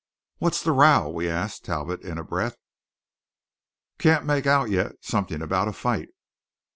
[0.39, 2.57] "What's the row?" we asked Talbot in a breath.
[3.99, 6.09] "Can't make out yet; something about a fight."